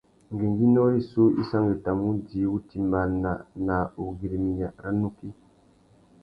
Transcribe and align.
Ngüéngüinô 0.33 0.83
rissú 0.91 1.23
i 1.41 1.43
sangüettamú 1.49 2.05
udjï 2.13 2.49
wutimbāna 2.51 3.31
na 3.67 3.77
wugüirimiya 4.01 4.67
râ 4.83 4.89
nukí. 4.99 5.29